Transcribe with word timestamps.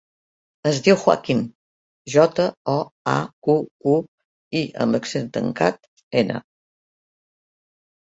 Es 0.67 0.77
diu 0.85 0.95
Joaquín: 1.01 1.41
jota, 2.13 2.45
o, 2.75 2.77
a, 3.11 3.15
cu, 3.47 3.55
u, 3.91 3.93
i 4.61 4.63
amb 4.87 4.99
accent 5.01 5.29
tancat, 5.37 5.87
ena. 6.23 6.41